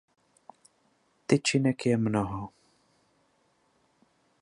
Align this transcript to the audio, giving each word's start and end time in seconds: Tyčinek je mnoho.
Tyčinek 1.27 1.79
je 1.89 1.95
mnoho. 1.97 2.43